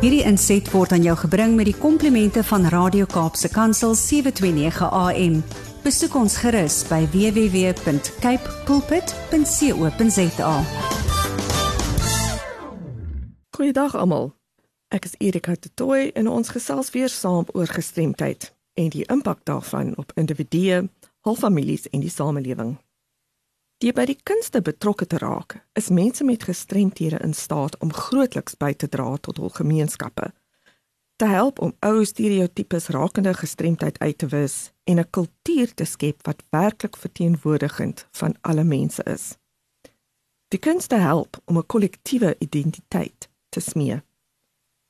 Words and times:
Hierdie 0.00 0.22
inset 0.24 0.64
word 0.72 0.94
aan 0.96 1.02
jou 1.04 1.12
gebring 1.26 1.58
met 1.58 1.66
die 1.68 1.76
komplimente 1.76 2.40
van 2.48 2.64
Radio 2.72 3.04
Kaapse 3.04 3.50
Kansel 3.52 3.92
729 3.92 4.88
AM. 4.88 5.34
Besoek 5.84 6.16
ons 6.16 6.38
gerus 6.40 6.78
by 6.88 7.02
www.cape 7.12 8.54
pulpit.co.za. 8.64 10.54
Goeiedag 13.52 13.92
almal. 14.00 14.32
Ek 14.88 15.04
is 15.04 15.18
Erika 15.20 15.52
Tooi 15.74 16.08
en 16.16 16.32
ons 16.32 16.48
gesels 16.48 16.88
weer 16.96 17.12
saam 17.12 17.44
oor 17.52 17.68
gestremdheid 17.68 18.48
en 18.80 18.88
die 18.88 19.04
impak 19.04 19.44
daarvan 19.44 19.92
op 20.00 20.16
individue, 20.16 20.88
hul 21.28 21.36
families 21.36 21.84
en 21.92 22.00
die 22.00 22.08
samelewing. 22.08 22.78
Die 23.80 23.94
by 23.96 24.04
die 24.04 24.18
kunste 24.28 24.60
betrokke 24.60 25.06
te 25.08 25.16
raak, 25.22 25.54
is 25.72 25.88
mense 25.88 26.24
met 26.28 26.42
gestremthede 26.44 27.16
in 27.24 27.32
staat 27.32 27.78
om 27.80 27.92
grootliks 27.96 28.58
by 28.60 28.74
te 28.76 28.90
dra 28.92 29.14
tot 29.24 29.38
hul 29.40 29.48
gemeenskappe. 29.54 30.26
Te 31.16 31.28
help 31.28 31.62
om 31.64 31.72
ou 31.88 32.04
stereotypes 32.04 32.90
rakende 32.92 33.32
gestremdheid 33.38 33.96
uit 34.04 34.18
te 34.20 34.28
wis 34.28 34.72
en 34.84 35.00
'n 35.00 35.10
kultuur 35.10 35.72
te 35.74 35.84
skep 35.84 36.20
wat 36.26 36.44
werklik 36.50 36.96
verteenwoordigend 36.96 38.06
van 38.12 38.36
alle 38.40 38.64
mense 38.64 39.02
is. 39.04 39.36
Die 40.48 40.60
kunste 40.60 40.96
help 40.96 41.40
om 41.44 41.56
'n 41.56 41.66
kollektiewe 41.66 42.36
identiteit 42.38 43.28
te 43.48 43.60
smee. 43.60 44.02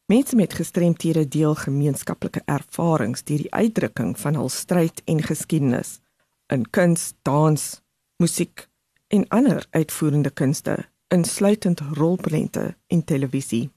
Mense 0.06 0.36
met 0.36 0.54
gestremthede 0.54 1.28
deel 1.28 1.54
gemeenskaplike 1.54 2.42
ervarings 2.44 3.22
deur 3.22 3.38
die 3.38 3.54
uitdrukking 3.54 4.18
van 4.18 4.34
hul 4.34 4.48
stryd 4.48 5.02
en 5.04 5.22
geskiedenis 5.22 6.00
in 6.48 6.70
kuns, 6.70 7.12
dans, 7.22 7.82
musiek 8.16 8.69
en 9.10 9.28
ander 9.28 9.66
uitvoerende 9.70 10.30
kunste, 10.30 10.76
insluitend 11.08 11.80
rolprente 11.80 12.76
en 12.86 13.04
televisie. 13.04 13.70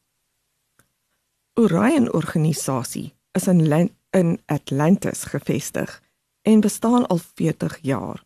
Orion 1.53 2.13
organisasie 2.13 3.13
is 3.31 3.47
in 3.47 3.91
in 4.09 4.41
Atlantis 4.45 5.23
gevestig 5.23 6.01
en 6.41 6.59
bestaan 6.59 7.07
al 7.07 7.17
40 7.17 7.79
jaar. 7.81 8.23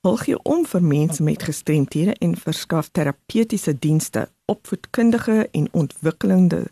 Hulle 0.00 0.18
gee 0.18 0.38
om 0.42 0.64
vir 0.66 0.82
mense 0.82 1.22
met 1.22 1.42
gestremthede 1.42 2.14
en 2.22 2.36
verskaf 2.36 2.88
terapeutiese 2.88 3.78
dienste, 3.78 4.28
opvoedkundige 4.44 5.48
en 5.50 5.68
ontwikkelende 5.72 6.66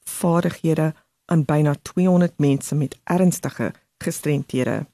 vaardighede 0.00 0.94
aan 1.24 1.44
byna 1.44 1.74
200 1.82 2.38
mense 2.38 2.74
met 2.74 2.98
ernstige 3.04 3.72
gestremthede. 3.98 4.86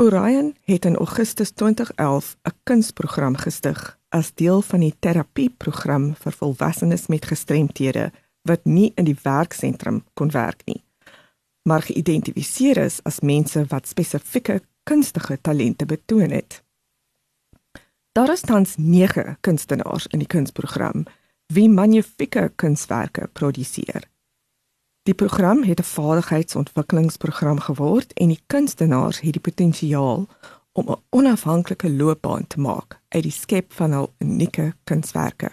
Orion 0.00 0.56
het 0.64 0.84
in 0.84 0.96
Augustus 0.96 1.50
2011 1.50 2.36
'n 2.42 2.54
kunsprogram 2.62 3.36
gestig 3.36 3.98
as 4.08 4.34
deel 4.34 4.62
van 4.62 4.80
die 4.80 4.94
terapieprogram 4.98 6.14
vir 6.14 6.32
volwassenes 6.32 7.06
met 7.06 7.24
gestremthede 7.24 8.12
wat 8.42 8.64
nie 8.64 8.92
in 8.94 9.04
die 9.04 9.18
werksentrum 9.22 10.04
kon 10.14 10.30
werk 10.30 10.62
nie, 10.64 10.84
maar 11.62 11.82
geïdentifiseer 11.82 12.76
is 12.76 13.02
as 13.02 13.20
mense 13.20 13.64
wat 13.68 13.88
spesifieke 13.88 14.62
kunstige 14.82 15.40
talente 15.40 15.86
betoon 15.86 16.30
het. 16.30 16.62
Daar 18.12 18.32
is 18.32 18.40
tans 18.40 18.74
9 18.76 19.36
kunstenaars 19.40 20.06
in 20.06 20.18
die 20.18 20.28
kunsprogram 20.28 21.04
wie 21.46 21.68
magnifieke 21.68 22.52
kunswerke 22.54 23.28
produseer. 23.32 24.02
Die 25.08 25.16
program 25.16 25.62
het 25.62 25.80
'n 25.80 25.82
vaardigheidsontwikkelingsprogram 25.82 27.60
geword 27.60 28.12
en 28.12 28.28
die 28.28 28.42
kunstenaars 28.46 29.20
het 29.20 29.32
die 29.32 29.40
potensiaal 29.40 30.26
om 30.72 30.88
'n 30.88 31.02
onafhanklike 31.08 31.90
loopbaan 31.90 32.46
te 32.46 32.60
maak 32.60 33.00
uit 33.08 33.22
die 33.22 33.32
skep 33.32 33.72
van 33.72 33.92
hul 33.92 34.12
unieke 34.18 34.74
kunswerke. 34.84 35.50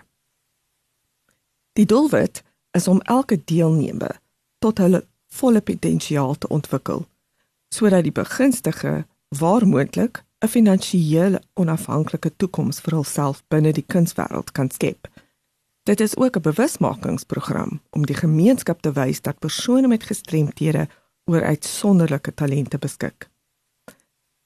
Die 1.73 1.85
doelwit 1.85 2.43
is 2.71 2.87
om 2.87 3.01
elke 3.01 3.41
deelnemer 3.45 4.19
tot 4.59 4.77
hulle 4.77 5.07
volle 5.27 5.61
potensiaal 5.61 6.37
te 6.37 6.47
ontwikkel 6.47 7.05
sodat 7.69 8.03
die 8.03 8.11
begunstigde 8.11 9.05
waar 9.27 9.67
moontlik 9.67 10.23
'n 10.39 10.47
finansiële 10.47 11.41
onafhanklike 11.53 12.35
toekoms 12.35 12.79
vir 12.79 12.93
hulself 12.93 13.43
binne 13.47 13.71
die 13.71 13.85
kunswêreld 13.87 14.51
kan 14.51 14.69
skep. 14.71 15.07
Dit 15.85 15.99
is 15.99 16.17
ook 16.17 16.35
'n 16.37 16.41
bewusmakingsprogram 16.41 17.81
om 17.89 18.05
die 18.05 18.15
gemeenskap 18.15 18.81
te 18.81 18.91
wys 18.91 19.21
dat 19.21 19.39
persone 19.39 19.87
met 19.87 20.03
gestremthede 20.03 20.87
oor 21.25 21.43
uitsonderlike 21.43 22.33
talente 22.33 22.77
beskik. 22.77 23.29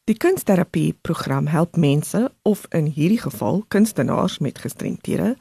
Die 0.04 0.18
kunsterapie 0.18 0.98
program 1.02 1.48
help 1.48 1.76
mense 1.76 2.32
of 2.42 2.66
in 2.70 2.86
hierdie 2.86 3.22
geval 3.22 3.64
kunstenaars 3.68 4.38
met 4.40 4.60
gestremthede, 4.60 5.38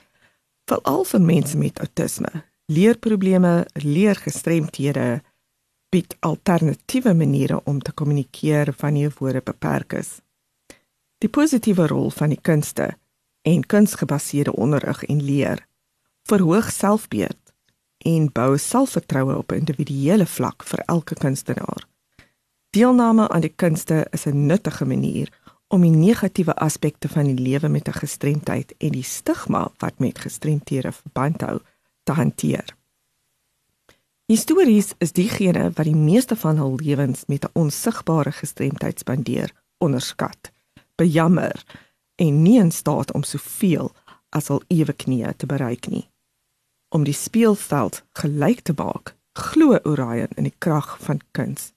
veral 0.64 1.04
vir 1.04 1.20
mense 1.20 1.56
met 1.56 1.78
outisme, 1.78 2.44
leerprobleme, 2.66 3.66
leergestremthede, 3.72 5.22
bied 5.88 6.16
alternatiewe 6.20 7.14
maniere 7.14 7.60
om 7.64 7.82
te 7.82 7.92
kommunikeer 7.92 8.74
wanneer 8.78 9.12
woorde 9.18 9.40
beperk 9.44 9.92
is. 9.92 10.20
Die 11.18 11.28
positiewe 11.28 11.86
rol 11.86 12.10
van 12.10 12.28
die 12.28 12.40
kunste 12.40 12.96
en 13.42 13.66
kunsgebaseerde 13.66 14.52
onderrig 14.52 15.04
en 15.04 15.22
leer 15.22 15.67
verhoog 16.28 16.70
selfbeeld 16.72 17.52
en 17.98 18.28
bou 18.32 18.58
selfvertroue 18.58 19.36
op 19.36 19.52
'n 19.52 19.54
individuele 19.54 20.26
vlak 20.26 20.64
vir 20.64 20.78
elke 20.78 21.14
kunstenaar. 21.14 21.86
Deelname 22.70 23.28
aan 23.28 23.40
die 23.40 23.54
kunste 23.56 24.06
is 24.10 24.26
'n 24.26 24.46
nuttige 24.46 24.84
manier 24.84 25.28
om 25.68 25.80
die 25.80 25.90
negatiewe 25.90 26.54
aspekte 26.54 27.08
van 27.08 27.24
die 27.24 27.42
lewe 27.48 27.68
met 27.68 27.88
'n 27.88 27.92
gestremdheid 27.92 28.74
en 28.78 28.90
die 28.90 29.02
stigma 29.02 29.70
wat 29.78 29.98
met 29.98 30.18
gestremthede 30.18 30.92
verband 30.92 31.40
hou 31.40 31.60
te 32.02 32.12
hanteer. 32.12 32.76
Histories 34.26 34.94
is 34.98 35.12
diegene 35.12 35.70
wat 35.74 35.84
die 35.84 35.96
meeste 35.96 36.36
van 36.36 36.56
hul 36.56 36.74
lewens 36.76 37.24
met 37.26 37.44
'n 37.44 37.50
onsigbare 37.52 38.32
gestremdheid 38.32 38.98
spandeer, 38.98 39.52
onderskat, 39.78 40.50
bejammer 40.94 41.64
en 42.14 42.42
nie 42.42 42.58
in 42.58 42.72
staat 42.72 43.12
om 43.12 43.22
soveel 43.22 43.92
as 44.28 44.50
al 44.50 44.62
ewe 44.66 44.92
knieë 44.92 45.36
te 45.36 45.46
bereik 45.46 45.88
nie 45.88 46.08
om 46.88 47.04
die 47.04 47.16
speelveld 47.16 48.02
gelyk 48.20 48.60
te 48.60 48.74
maak, 48.76 49.14
glo 49.38 49.78
Orion 49.84 50.32
in 50.36 50.48
die 50.48 50.54
krag 50.58 50.96
van 51.04 51.20
kuns. 51.36 51.72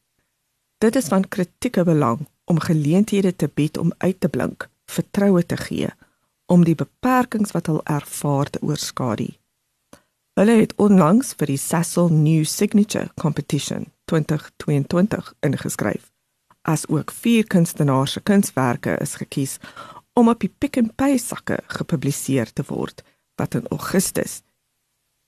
Dit 0.81 0.95
is 0.95 1.11
van 1.13 1.27
kritieke 1.27 1.83
belang 1.83 2.25
om 2.45 2.59
geleenthede 2.59 3.35
te 3.35 3.49
bied 3.53 3.77
om 3.77 3.93
uit 3.97 4.19
te 4.19 4.29
blink, 4.29 4.69
vertroue 4.85 5.45
te 5.45 5.57
gee, 5.57 5.91
om 6.45 6.65
die 6.65 6.75
beperkings 6.75 7.53
wat 7.55 7.69
hulle 7.69 7.83
ervaar 7.83 8.49
te 8.49 8.61
oorskadu. 8.61 9.29
Hulle 10.39 10.55
het 10.57 10.73
onlangs 10.79 11.33
vir 11.37 11.51
die 11.51 11.59
Cecil 11.59 12.09
New 12.09 12.43
Signature 12.47 13.11
Competition 13.19 13.91
2022 14.11 15.33
ingeskryf. 15.45 16.09
As 16.61 16.87
ook 16.87 17.11
vier 17.11 17.47
kunstenaars 17.47 18.15
se 18.17 18.21
kunswerke 18.21 18.97
is 19.01 19.15
gekies 19.19 19.57
om 20.13 20.29
op 20.29 20.39
die 20.39 20.51
Pick 20.57 20.79
n 20.79 20.91
Pay 20.95 21.17
sakke 21.17 21.59
gepubliseer 21.67 22.51
te 22.53 22.63
word 22.67 23.03
wat 23.35 23.55
in 23.59 23.67
Augustus 23.69 24.41